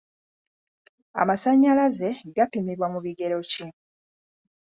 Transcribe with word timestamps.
Amasanyalaze 1.21 2.09
gapimibwa 2.35 2.87
mu 2.93 2.99
bigero 3.05 3.37
ki? 3.51 3.65